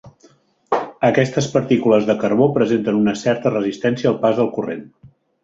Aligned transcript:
Aquestes 1.09 1.49
partícules 1.55 2.07
de 2.07 2.15
carbó 2.23 2.47
presenten 2.57 2.99
una 3.01 3.15
certa 3.21 3.53
resistència 3.59 4.13
al 4.15 4.19
pas 4.27 4.43
del 4.43 4.53
corrent. 4.59 4.85